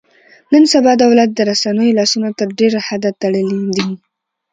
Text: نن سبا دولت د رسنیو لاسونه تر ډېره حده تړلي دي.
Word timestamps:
نن 0.51 0.63
سبا 0.73 0.91
دولت 1.03 1.29
د 1.33 1.39
رسنیو 1.49 1.95
لاسونه 1.99 2.29
تر 2.39 2.47
ډېره 2.59 2.79
حده 2.87 3.09
تړلي 3.21 3.55
دي. 3.75 3.85